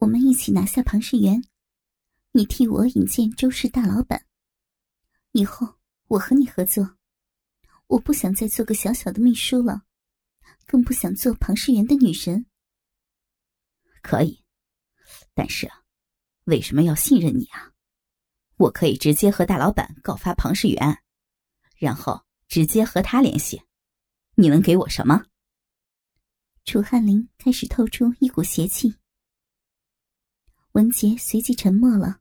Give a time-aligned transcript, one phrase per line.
[0.00, 1.44] 我们一起拿下庞世元，
[2.32, 4.26] 你替我引荐周氏大老板。
[5.32, 5.76] 以后
[6.06, 6.96] 我和你合作，
[7.86, 9.82] 我不想再做个小小的秘书了，
[10.64, 12.46] 更不想做庞世元的女人。
[14.00, 14.42] 可以，
[15.34, 15.82] 但是啊，
[16.44, 17.74] 为什么要信任你啊？
[18.56, 21.02] 我可以直接和大老板告发庞世元，
[21.76, 23.62] 然后直接和他联系。
[24.34, 25.26] 你能给我什么？
[26.64, 28.96] 楚汉林开始透出一股邪气。
[30.72, 32.20] 文杰随即沉默了，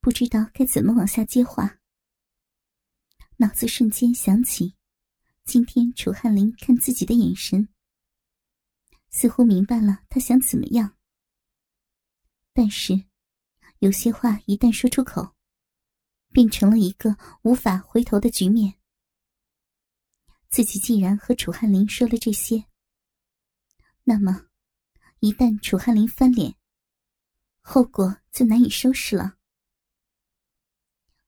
[0.00, 1.80] 不知道该怎么往下接话。
[3.38, 4.76] 脑子瞬间想起，
[5.44, 7.68] 今天楚汉林看自己的眼神，
[9.10, 10.96] 似乎明白了他想怎么样。
[12.52, 13.04] 但是，
[13.80, 15.34] 有些话一旦说出口，
[16.30, 18.74] 变成了一个无法回头的局面。
[20.50, 22.66] 自己既然和楚汉林说了这些，
[24.04, 24.46] 那么，
[25.18, 26.54] 一旦楚汉林翻脸，
[27.66, 29.38] 后果就难以收拾了。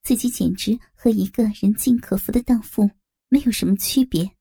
[0.02, 2.90] 自己简直和一个人尽可夫的荡妇
[3.28, 4.38] 没有什么区别。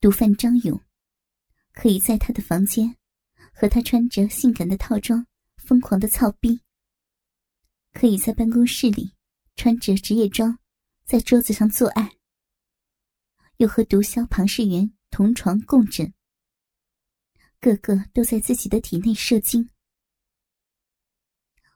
[0.00, 0.80] 毒贩张勇，
[1.72, 2.96] 可以在他的房间
[3.52, 6.58] 和他穿着性感的套装疯狂的操逼；
[7.94, 9.14] 可以在办公室里
[9.56, 10.58] 穿着职业装
[11.06, 12.18] 在桌子上做爱。
[13.58, 16.12] 又和毒枭庞世元同床共枕，
[17.60, 19.70] 个个都在自己的体内射精。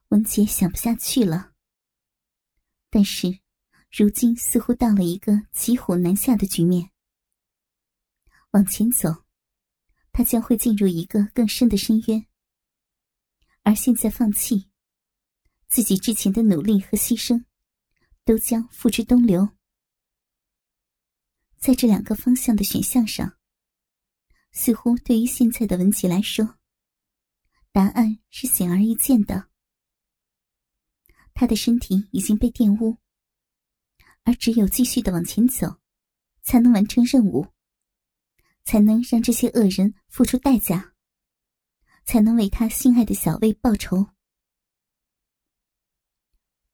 [0.08, 1.54] 文杰想不下去了，
[2.90, 3.38] 但是
[3.92, 6.90] 如今似乎到了一个骑虎难下的局面。
[8.50, 9.24] 往前走，
[10.10, 12.22] 他将会进入一个更深的深渊；
[13.62, 14.68] 而现在放弃，
[15.68, 17.44] 自己之前的努力和牺牲，
[18.24, 19.48] 都将付之东流。
[21.58, 23.36] 在这两个方向的选项上，
[24.52, 26.58] 似乎对于现在的文琪来说，
[27.70, 29.48] 答案是显而易见的。
[31.34, 32.96] 他的身体已经被玷污，
[34.24, 35.78] 而只有继续的往前走，
[36.42, 37.46] 才能完成任务，
[38.64, 40.94] 才能让这些恶人付出代价，
[42.04, 44.17] 才能为他心爱的小魏报仇。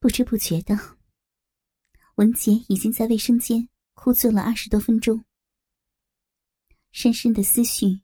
[0.05, 0.99] 不知不觉的，
[2.17, 3.71] 文杰已经在卫生间。
[3.95, 5.25] 枯坐了二十多分钟，
[6.93, 8.03] 深深的思绪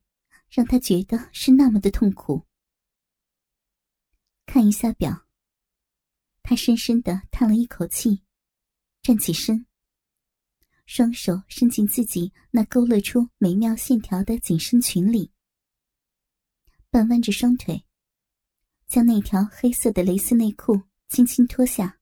[0.49, 2.47] 让他觉得是那么的痛苦。
[4.47, 5.27] 看一下表，
[6.43, 8.23] 他深深的叹了一口气，
[9.03, 9.67] 站起身，
[10.87, 15.35] 双手伸进自己那勾勒出美妙线条的紧身裙里，
[16.89, 17.85] 半弯着双腿，
[18.89, 20.81] 将那条黑色的蕾丝内裤
[21.11, 21.99] 轻轻脱下，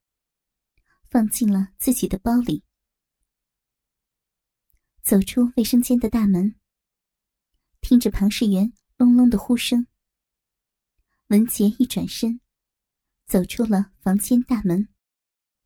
[1.08, 2.62] 放进了自己的包里。
[5.02, 6.54] 走出卫生间的大门，
[7.80, 9.86] 听着庞世元隆隆的呼声，
[11.28, 12.38] 文杰一转身，
[13.26, 14.86] 走出了房间大门。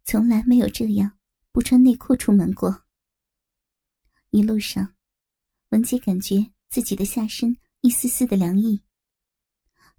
[0.05, 1.19] 从来没有这样
[1.50, 2.85] 不穿内裤出门过。
[4.31, 4.95] 一路上，
[5.71, 8.85] 文杰感觉自己的下身一丝丝的凉意，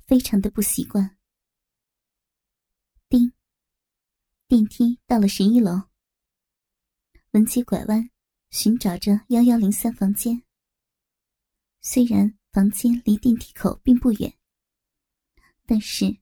[0.07, 1.17] 非常的不习惯。
[4.47, 5.89] 电梯到了十一楼，
[7.31, 8.09] 文杰拐弯，
[8.51, 10.43] 寻找着幺幺零三房间。
[11.81, 14.37] 虽然房间离电梯口并不远，
[15.65, 16.19] 但是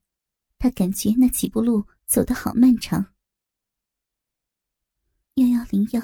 [0.57, 3.13] 他感觉那几步路走得好漫长。
[5.35, 6.01] 幺幺零幺，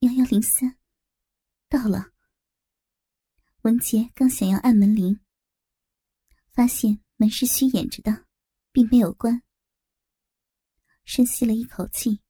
[0.00, 0.78] 幺幺零三，
[1.68, 2.12] 到了。
[3.62, 5.20] 文杰刚想要按门铃，
[6.52, 8.26] 发现门是虚掩着的，
[8.72, 9.43] 并没有关。
[11.04, 12.20] 深吸了一口气，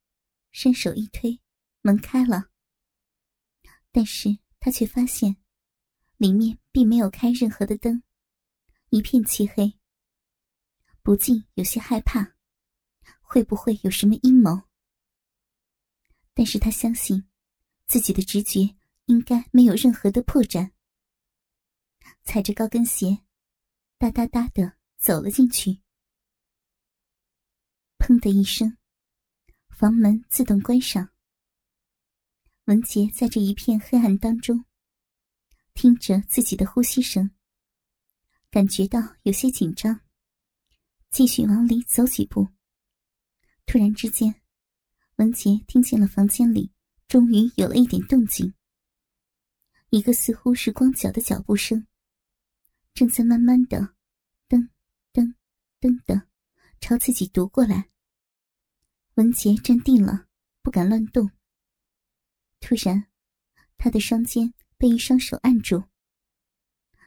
[0.50, 1.41] 伸手一推，
[1.82, 2.50] 门开了。
[3.93, 5.37] 但是他却发现，
[6.17, 8.03] 里面并没有开任何的灯，
[8.91, 9.79] 一片漆黑。
[11.03, 12.35] 不禁有些害怕，
[13.21, 14.62] 会不会有什么阴谋？
[16.32, 17.29] 但是他相信，
[17.87, 18.75] 自己的直觉
[19.05, 20.73] 应该没有任何的破绽。
[22.25, 23.21] 踩着高跟鞋，
[23.99, 25.84] 哒哒哒的走了进去。
[28.06, 28.77] 砰的一声，
[29.71, 31.09] 房门自动关上。
[32.67, 34.67] 文杰在这一片黑暗当中，
[35.73, 37.31] 听着自己的呼吸声，
[38.51, 40.03] 感觉到有些紧张，
[41.11, 42.47] 继续往里走几步。
[43.65, 44.35] 突然之间，
[45.17, 46.71] 文杰听见了房间里
[47.09, 48.53] 终于有了一点动静，
[49.89, 51.87] 一个似乎是光脚的脚步声，
[52.93, 53.95] 正在慢慢的，
[54.47, 54.69] 噔
[55.11, 55.35] 噔
[55.81, 56.29] 噔的
[56.83, 57.89] 朝自己踱过来。
[59.14, 60.26] 文杰站定了，
[60.61, 61.31] 不敢乱动。
[62.58, 63.06] 突然，
[63.76, 65.84] 他的双肩被一双手按住。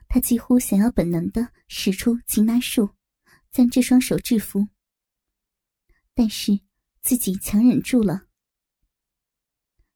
[0.07, 2.95] 他几乎想要本能的使出擒拿术，
[3.51, 4.69] 将这双手制服，
[6.13, 6.61] 但是
[7.01, 8.27] 自己强忍住了。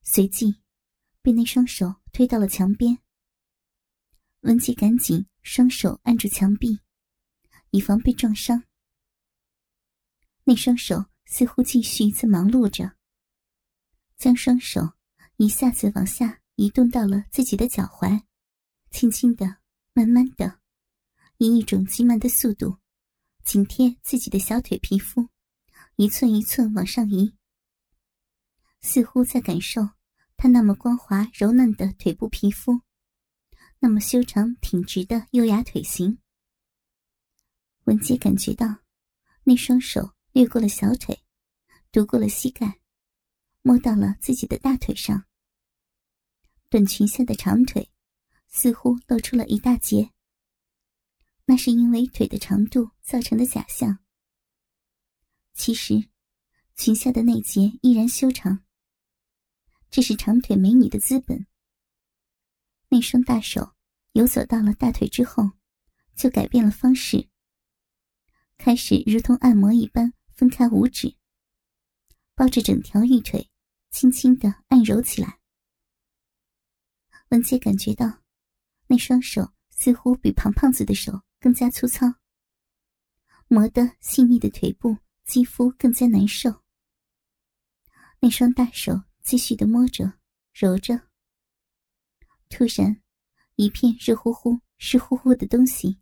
[0.02, 0.62] 随即，
[1.22, 3.00] 被那双手推到了墙边。
[4.42, 6.82] 文杰赶紧双手按住墙壁，
[7.70, 8.64] 以防被撞伤。
[10.44, 11.11] 那双手。
[11.34, 12.92] 似乎继续在忙碌着，
[14.18, 14.82] 将双手
[15.38, 18.24] 一下子往下移动到了自己的脚踝，
[18.90, 19.60] 轻轻的、
[19.94, 20.60] 慢慢的，
[21.38, 22.80] 以一种极慢的速度，
[23.46, 25.30] 紧贴自己的小腿皮肤，
[25.96, 27.34] 一寸一寸往上移，
[28.82, 29.82] 似乎在感受
[30.36, 32.82] 他那么光滑柔嫩的腿部皮肤，
[33.80, 36.18] 那么修长挺直的优雅腿型。
[37.86, 38.80] 文杰感觉到
[39.46, 40.12] 那双手。
[40.34, 41.24] 掠过了小腿，
[41.92, 42.80] 渡过了膝盖，
[43.62, 45.26] 摸到了自己的大腿上。
[46.70, 47.92] 短裙下的长腿
[48.48, 50.12] 似乎露出了一大截。
[51.46, 54.00] 那是因为腿的长度造成的假象。
[55.54, 56.10] 其实，
[56.76, 58.64] 裙下的那截依然修长。
[59.90, 61.46] 这是长腿美女的资本。
[62.88, 63.74] 那双大手
[64.14, 65.52] 游走到了大腿之后，
[66.16, 67.28] 就改变了方式，
[68.58, 70.14] 开始如同按摩一般。
[70.42, 71.16] 分开五指，
[72.34, 73.48] 抱着整条玉腿，
[73.92, 75.40] 轻轻的按揉起来。
[77.30, 78.24] 文杰感觉到，
[78.88, 82.08] 那双手似乎比胖胖子的手更加粗糙，
[83.50, 86.64] 磨得细腻的腿部肌肤更加难受。
[88.20, 90.12] 那双大手继续的摸着、
[90.52, 91.00] 揉着。
[92.50, 93.00] 突然，
[93.58, 96.00] 一片热乎乎、湿乎乎的东西，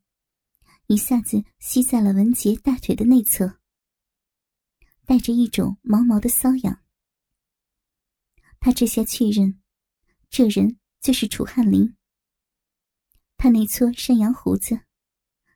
[0.88, 3.59] 一下子吸在了文杰大腿的内侧。
[5.10, 6.84] 带着一种毛毛的瘙痒，
[8.60, 9.60] 他这下确认，
[10.30, 11.98] 这人就是楚汉林。
[13.36, 14.82] 他那撮山羊胡子，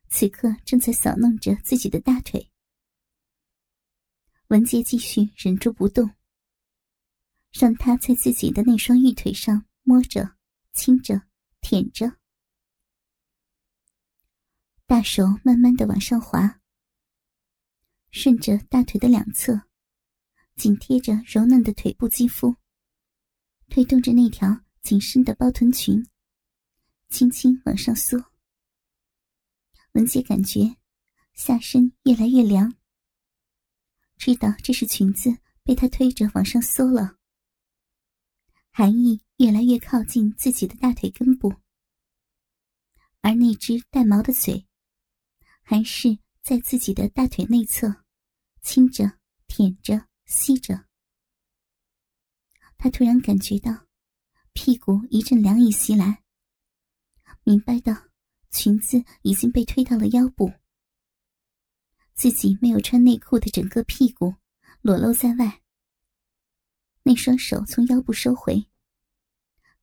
[0.09, 2.51] 此刻正在扫弄着自己的大腿。
[4.47, 6.09] 文杰继续忍住不动，
[7.51, 10.35] 让他在自己的那双玉腿上摸着、
[10.73, 11.21] 亲着、
[11.61, 12.17] 舔着，
[14.87, 16.59] 大手慢慢的往上滑。
[18.15, 19.59] 顺着大腿的两侧，
[20.55, 22.55] 紧贴着柔嫩的腿部肌肤，
[23.69, 26.07] 推动着那条紧身的包臀裙，
[27.09, 28.23] 轻轻往上缩。
[29.93, 30.77] 文杰感觉
[31.33, 32.75] 下身越来越凉，
[34.17, 37.17] 知道这是裙子被他推着往上缩了，
[38.69, 41.55] 寒意越来越靠近自己的大腿根部，
[43.21, 44.67] 而那只带毛的嘴，
[45.63, 48.02] 还是在自己的大腿内侧。
[48.63, 50.85] 亲着、舔着、吸着，
[52.77, 53.87] 他突然感觉到
[54.53, 56.23] 屁股一阵凉意袭来，
[57.43, 57.93] 明白到
[58.51, 60.53] 裙子已经被推到了腰部，
[62.13, 64.33] 自己没有穿内裤的整个屁股
[64.81, 65.61] 裸露在外。
[67.03, 68.65] 那双手从腰部收回，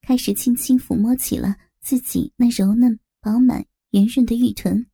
[0.00, 4.90] 开始轻轻抚摸起了自己那柔嫩、饱满、圆润的玉臀。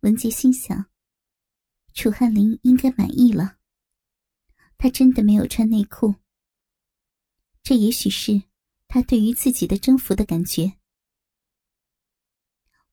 [0.00, 0.91] 文杰心想。
[1.94, 3.58] 楚汉林应该满意了，
[4.78, 6.14] 他真的没有穿内裤。
[7.62, 8.42] 这也许是
[8.88, 10.78] 他对于自己的征服的感觉。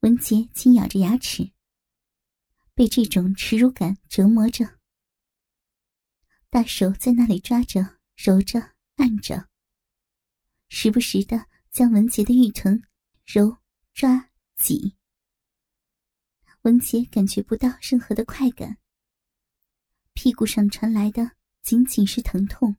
[0.01, 1.51] 文杰紧咬着牙齿，
[2.74, 4.79] 被这种耻辱感折磨着。
[6.50, 9.50] 大手在那里抓着、揉着、按着，
[10.70, 12.82] 时不时的将文杰的玉臀
[13.25, 13.58] 揉、
[13.94, 14.96] 抓、挤。
[16.63, 18.77] 文杰感觉不到任何的快感，
[20.21, 22.75] 屁股上传来的仅仅是疼痛，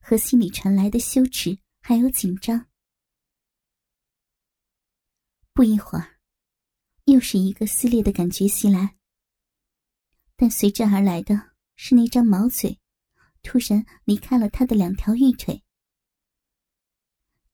[0.00, 2.68] 和心里传来的羞耻还有紧张。
[5.52, 6.20] 不一会儿，
[7.06, 8.96] 又是一个撕裂的感觉袭来，
[10.36, 12.78] 但随之而来的是那张毛嘴。
[13.42, 15.64] 突然离开了他的两条玉腿，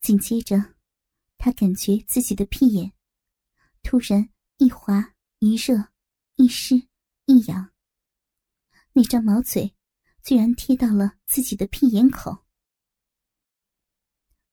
[0.02, 0.74] 紧接着，
[1.38, 2.92] 他感觉自己的屁眼
[3.82, 5.92] 突然一滑一热，
[6.36, 6.74] 一湿
[7.24, 7.72] 一痒。
[8.98, 9.76] 那张毛嘴
[10.24, 12.44] 居然贴到了自己的屁眼口。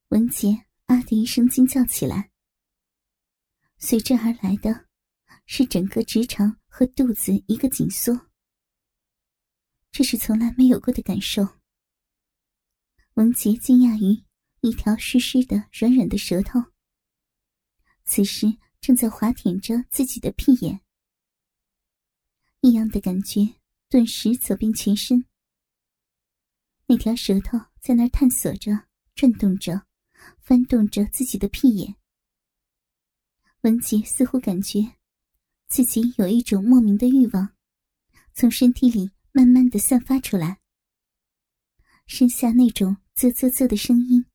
[0.10, 2.30] 文杰啊的一声惊叫起来，
[3.80, 4.86] 随之而来的
[5.48, 8.30] 是整个直肠和肚子一个紧缩。
[9.92, 11.42] 这是从来没有过的感受。
[13.16, 14.24] 文杰惊讶于
[14.62, 16.60] 一条湿湿的、软软的舌头，
[18.04, 18.46] 此时
[18.80, 20.82] 正在滑舔着自己的屁眼。
[22.62, 23.42] 异样的感觉
[23.96, 25.26] 顿时走遍全身。
[26.88, 29.88] 那条舌头在那儿探索着、转动着、
[30.42, 31.96] 翻动着自己的屁眼。
[33.62, 34.98] 文杰似乎感觉
[35.70, 37.56] 自己有一种莫名的欲望，
[38.34, 39.12] 从身体里。
[39.32, 40.62] 慢慢的散发出来，
[42.06, 44.26] 剩下那种啧啧啧的声音，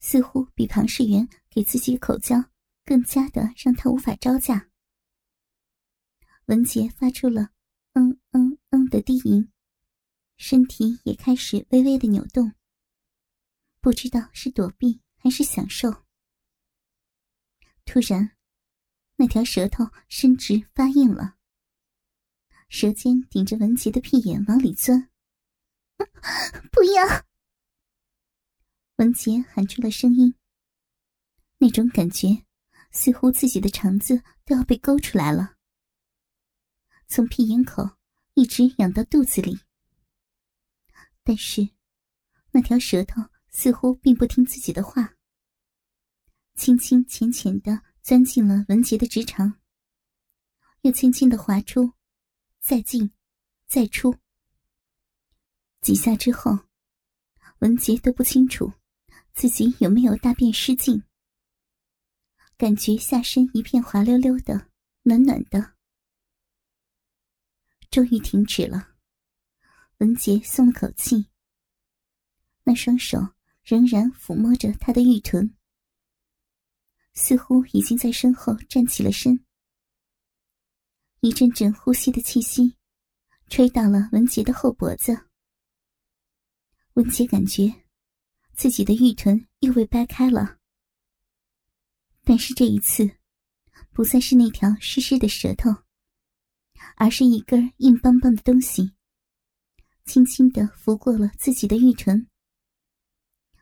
[0.00, 2.42] 似乎比庞世元给自己口交
[2.84, 4.70] 更加的让他无法招架。
[6.46, 7.50] 文杰发出了“”
[8.92, 9.50] 的低吟，
[10.36, 12.52] 身体也开始微微的扭动，
[13.80, 16.04] 不知道是躲避还是享受。
[17.86, 18.36] 突然，
[19.16, 21.38] 那条舌头伸直发硬了。
[22.68, 25.08] 舌尖顶着文杰的屁眼往里钻，
[26.70, 27.24] 不要！
[28.96, 30.34] 文杰喊出了声音。
[31.56, 32.44] 那种感觉，
[32.90, 35.56] 似乎自己的肠子都要被勾出来了，
[37.08, 37.96] 从屁眼口
[38.34, 39.58] 一直养到肚子里。
[41.22, 41.68] 但是，
[42.50, 45.14] 那条舌头似乎并不听自己的话，
[46.54, 49.60] 轻轻浅浅的钻进了文杰的直肠，
[50.82, 51.92] 又轻轻的滑出。
[52.60, 53.12] 再进，
[53.66, 54.14] 再出。
[55.80, 56.56] 几下之后，
[57.58, 58.72] 文杰都不清楚
[59.34, 61.02] 自己有没有大便失禁，
[62.56, 64.70] 感觉下身一片滑溜溜的，
[65.02, 65.74] 暖暖的。
[67.92, 68.94] 终于停止了，
[69.98, 71.26] 文杰松了口气。
[72.64, 73.18] 那双手
[73.62, 75.54] 仍然抚摸着他的玉臀，
[77.12, 79.44] 似乎已经在身后站起了身。
[81.20, 82.78] 一阵阵呼吸的气息，
[83.48, 85.28] 吹到了文杰的后脖子。
[86.94, 87.70] 文杰感觉
[88.54, 90.58] 自己的玉臀又被掰开了，
[92.24, 93.18] 但是这一次，
[93.92, 95.70] 不再是那条湿湿的舌头，
[96.96, 98.94] 而是一根硬邦邦的东西，
[100.04, 102.28] 轻轻的拂过了自己的玉臀，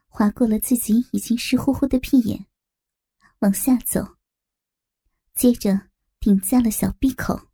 [0.07, 2.47] 划过了自己已经湿乎乎的屁眼，
[3.41, 4.17] 往下走，
[5.35, 7.49] 接着顶在了小闭口。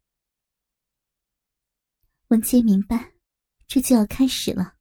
[2.29, 3.13] 文杰明白，
[3.69, 4.75] 这就要开始了。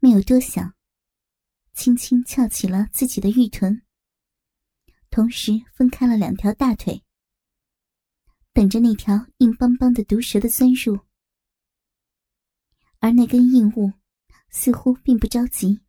[0.00, 0.74] 没有多想，
[1.72, 3.82] 轻轻翘起了自己的玉臀，
[5.10, 7.02] 同时分开了两条大腿，
[8.52, 10.98] 等着那条硬邦邦的毒蛇的钻入。
[12.98, 13.92] 而那根硬物
[14.50, 15.80] 似乎并不着急，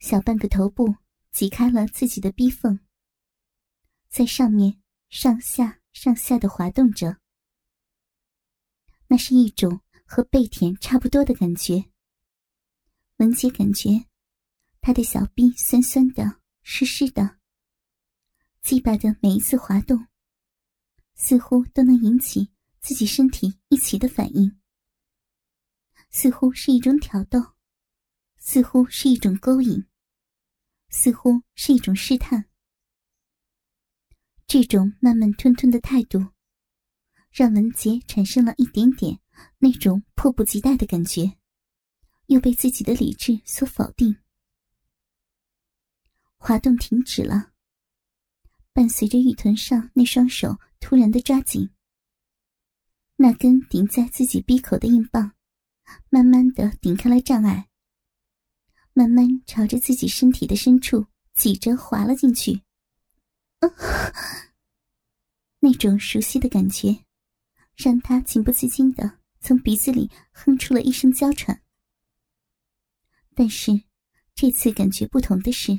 [0.00, 0.96] 小半个头部
[1.30, 2.80] 挤开了自己的逼缝，
[4.08, 7.18] 在上面上下上下的滑动着。
[9.06, 11.84] 那是一种和被舔差不多的感觉。
[13.18, 14.06] 文杰感觉
[14.80, 17.38] 他的小臂酸酸的、湿湿的，
[18.60, 20.08] 鸡巴的每一次滑动，
[21.14, 24.60] 似乎都能引起自己身体一起的反应，
[26.10, 27.54] 似乎是一种挑逗，
[28.38, 29.86] 似乎是一种勾引，
[30.88, 32.44] 似乎是一种试探。
[34.46, 36.34] 这种慢慢吞吞的态度。
[37.36, 39.18] 让文杰产生了一点点
[39.58, 41.36] 那种迫不及待的感觉，
[42.26, 44.16] 又被自己的理智所否定。
[46.36, 47.50] 滑动停止了，
[48.74, 51.70] 伴随着玉臀上那双手突然的抓紧，
[53.14, 55.32] 那根顶在自己闭口的硬棒，
[56.10, 57.68] 慢慢的顶开了障碍，
[58.92, 62.62] 慢慢朝着自己身体的深处挤着滑了进去。
[65.60, 67.04] 那种熟悉的感觉，
[67.76, 71.62] 让他情不自禁的从鼻子里哼出了一声娇喘。
[73.36, 73.84] 但是，
[74.34, 75.78] 这次感觉不同的是，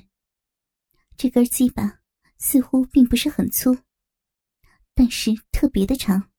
[1.18, 2.00] 这根鸡巴
[2.38, 3.78] 似乎并不是很粗，
[4.94, 6.32] 但是特别的长。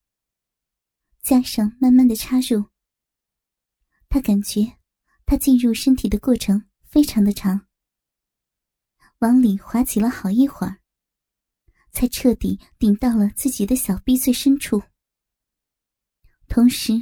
[1.23, 2.71] 加上慢慢的插入，
[4.09, 4.79] 他感觉
[5.25, 7.67] 他进入身体的过程非常的长，
[9.19, 10.81] 往里滑起了好一会儿，
[11.91, 14.83] 才彻底顶到了自己的小臂最深处。
[16.47, 16.93] 同时，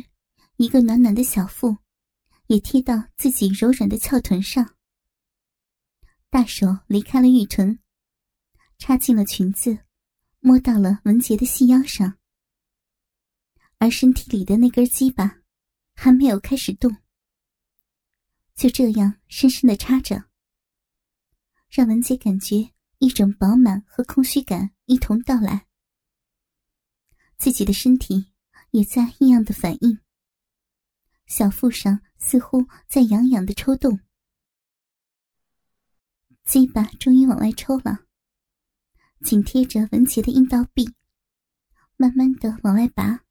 [0.57, 1.77] 一个暖暖的小腹
[2.47, 4.75] 也贴到自己柔软的翘臀上，
[6.31, 7.79] 大手离开了玉臀，
[8.87, 9.79] 插进了裙子，
[10.41, 12.19] 摸到了文杰的细腰上。
[13.79, 15.39] 而身体里的那根鸡巴
[15.95, 16.95] 还没有开始动，
[18.55, 20.27] 就这样深深的插着，
[21.71, 25.67] 让文杰感觉一种饱满和空虚感一同到来。
[27.39, 28.33] 自己的身体
[28.73, 29.99] 也在异样的反应，
[31.25, 33.99] 小腹上似乎在痒痒的抽动，
[36.45, 38.05] 鸡巴终于往外抽了，
[39.25, 40.87] 紧贴着文杰的阴道壁，
[41.97, 43.25] 慢慢的往外拔。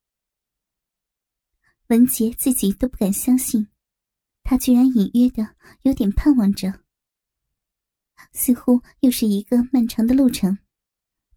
[1.89, 3.67] 文杰自己都不敢相信，
[4.43, 6.81] 他居然隐约的有点盼望着，
[8.31, 10.57] 似乎又是一个漫长的路程。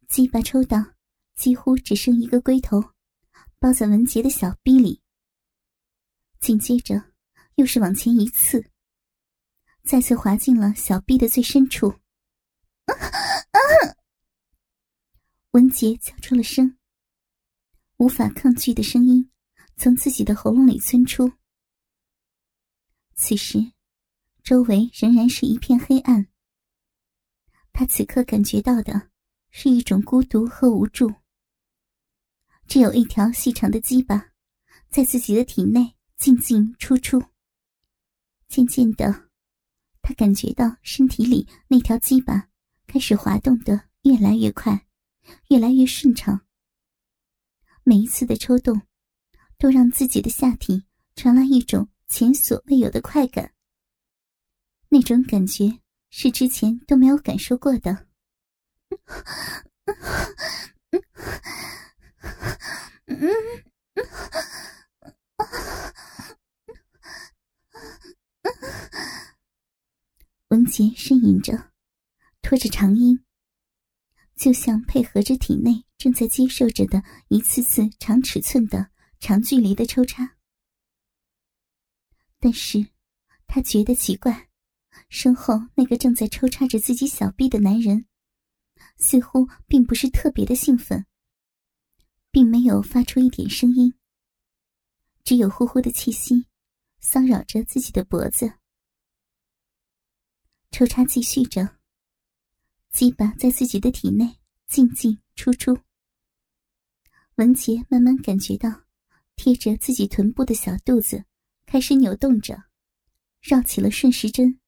[0.09, 0.95] 鸡巴抽到，
[1.35, 2.83] 几乎只剩一个龟头，
[3.59, 5.03] 包在文杰的小臂里。
[6.41, 7.13] 紧接着，
[7.57, 8.71] 又是往前一刺，
[9.85, 11.89] 再次滑进了小臂的最深处。
[12.87, 12.95] 啊
[13.53, 13.61] 啊
[15.57, 16.77] 文杰叫出了声，
[17.97, 19.31] 无法抗拒的声音。
[19.79, 21.33] 从自己的喉咙里钻出。
[23.15, 23.73] 此时，
[24.43, 26.27] 周围仍然是一片黑暗。
[27.73, 29.11] 他此刻感觉到的
[29.51, 31.11] 是一种孤独和无助。
[32.67, 34.33] 只有一条细长的鸡巴，
[34.91, 37.23] 在自己的体内进进出出。
[38.47, 39.31] 渐渐的，
[40.03, 42.51] 他感觉到身体里那条鸡巴
[42.87, 44.86] 开始滑动的越来越快，
[45.49, 46.47] 越来越顺畅。
[47.85, 48.83] 每一次的抽动。
[49.59, 50.85] 都让自己的下体
[51.15, 53.55] 传来一种前所未有的快感。
[54.91, 58.07] 那种感觉是之前都没有感受过的。
[70.49, 71.73] 文杰呻吟着，
[72.43, 73.25] 拖着长音，
[74.37, 78.91] 就像配合着体内正在接受着的一次次长尺寸的。
[79.19, 80.37] 长距离的抽插，
[82.39, 82.87] 但是
[83.47, 84.51] 他觉得奇怪，
[85.09, 88.07] 身后那个正在抽插着自己小臂的男人，
[88.99, 91.07] 似乎并不是特别的兴奋，
[92.31, 93.95] 并没有发出一点声音，
[95.25, 96.47] 只有呼呼的气息
[97.01, 98.53] 骚扰着自己的脖子。
[100.71, 101.76] 抽插继续着，
[102.97, 105.77] 鸡巴在自己的体内进进出出，
[107.35, 108.87] 文杰慢慢感觉到。
[109.37, 111.23] 贴着自己臀部的小肚子
[111.67, 112.57] 开始扭动着，
[113.43, 114.59] 绕起了顺时针，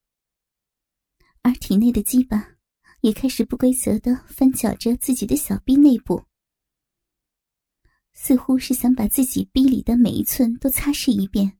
[1.41, 2.51] 而体内的鸡巴
[3.01, 6.23] 也开始不规则的翻搅着自己的小臂内部，
[8.13, 11.57] 似乎是想把自己臂里的每一寸都擦拭一遍，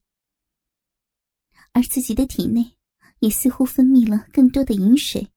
[1.72, 2.78] 而自己的体内
[3.22, 5.32] 也似乎分泌了更多的饮水，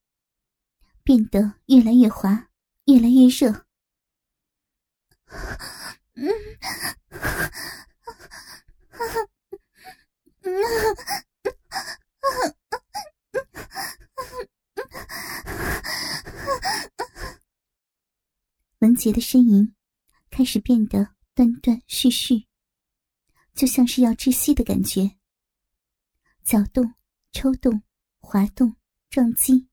[1.04, 2.50] 变得越来越滑，
[2.86, 3.66] 越来越热。
[6.14, 6.28] 嗯，
[18.78, 19.74] 文杰的呻吟
[20.30, 22.46] 开始变得断断续续，
[23.54, 25.16] 就像是要窒息的感觉。
[26.44, 26.94] 搅动、
[27.30, 27.82] 抽动、
[28.18, 28.76] 滑动、
[29.08, 29.68] 撞击，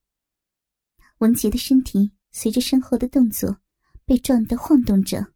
[1.20, 3.62] 文杰的身体随着身后的动作
[4.06, 5.34] 被撞得晃动着。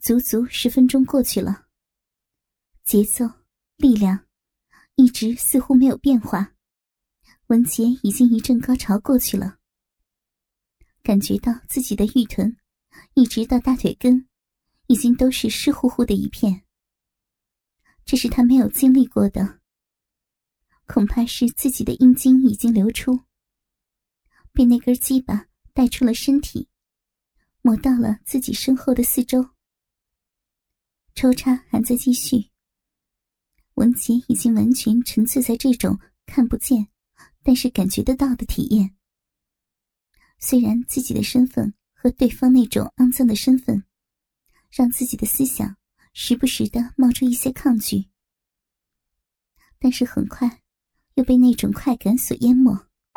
[0.00, 1.66] 足足十分钟过去了，
[2.84, 3.24] 节奏、
[3.76, 4.26] 力量
[4.94, 6.54] 一直似乎没有变化。
[7.48, 9.58] 文杰已经一阵高潮过去了，
[11.02, 12.56] 感觉到自己的玉臀
[13.14, 14.28] 一直到大腿根，
[14.86, 16.62] 已经都是湿乎乎的一片。
[18.04, 19.60] 这是他没有经历过的，
[20.86, 23.20] 恐怕是自己的阴茎已经流出，
[24.58, 26.66] 被那根鸡巴带出了身体，
[27.62, 29.50] 抹到了自己身后的四周。
[31.14, 32.50] 抽插还在继续，
[33.74, 36.88] 文杰已经完全沉醉在这种看不见，
[37.44, 38.96] 但是感觉得到的体验。
[40.40, 43.84] 虽然自己的身份和对方那种肮脏的身份，
[44.72, 45.76] 让自己的思想
[46.12, 48.08] 时不时的冒出一些抗拒，
[49.78, 50.62] 但是很快
[51.14, 52.87] 又被那种快感所淹没。